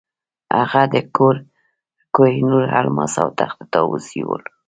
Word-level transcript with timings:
هغه 0.59 0.81
د 0.93 0.95
کوه 2.15 2.29
نور 2.49 2.63
الماس 2.79 3.13
او 3.23 3.29
تخت 3.39 3.59
طاووس 3.73 4.05
یووړ. 4.19 4.41